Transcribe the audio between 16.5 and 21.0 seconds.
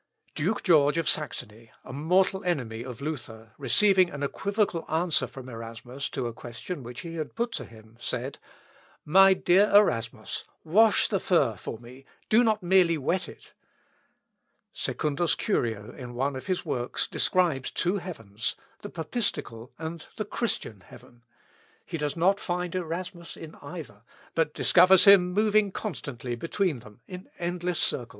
works, describes two heavens the Papistical and the Christian